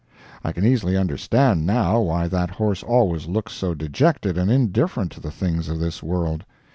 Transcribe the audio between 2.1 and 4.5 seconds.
that horse always looks so dejected and